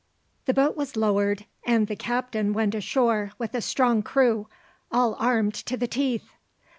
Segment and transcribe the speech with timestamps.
[0.47, 4.47] A boat was lowered, and the captain went ashore with a strong crew,
[4.91, 6.31] all armed to the teeth.